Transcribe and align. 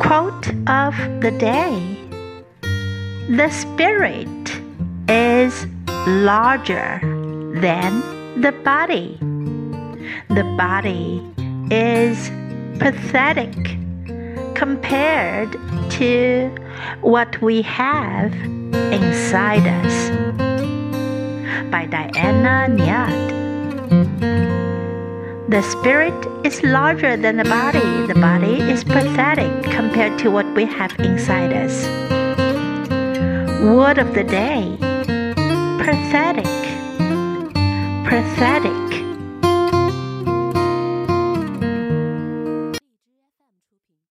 Quote 0.00 0.48
of 0.66 0.96
the 1.20 1.30
day 1.30 1.78
The 3.28 3.50
spirit 3.50 4.26
is 5.08 5.66
larger 6.06 6.98
than 7.60 8.00
the 8.40 8.52
body. 8.64 9.18
The 10.30 10.44
body 10.56 11.22
is 11.70 12.30
pathetic 12.78 13.54
compared 14.54 15.52
to 15.98 16.50
what 17.02 17.40
we 17.42 17.60
have 17.62 18.32
inside 18.90 19.66
us. 19.66 20.10
By 21.70 21.84
Diana 21.84 22.66
Nyad. 22.70 23.30
The 25.50 25.62
spirit 25.62 26.14
is 26.46 26.62
larger 26.62 27.16
than 27.18 27.36
the 27.36 27.44
body. 27.44 28.06
The 28.06 28.14
body 28.14 28.60
is 28.60 28.82
pathetic 28.82 29.69
compared 30.00 30.18
to 30.18 30.30
what 30.30 30.46
we 30.54 30.64
have 30.64 30.98
inside 31.00 31.52
us. 31.52 31.84
Word 33.62 33.98
of 33.98 34.14
the 34.14 34.24
day 34.24 34.78
pathetic, 35.78 36.46
pathetic. 38.08 39.09